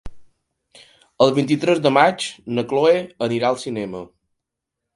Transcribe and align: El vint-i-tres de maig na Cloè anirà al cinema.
El 1.25 1.33
vint-i-tres 1.35 1.83
de 1.85 1.91
maig 1.99 2.25
na 2.55 2.65
Cloè 2.73 2.97
anirà 3.29 3.53
al 3.53 3.61
cinema. 3.69 4.05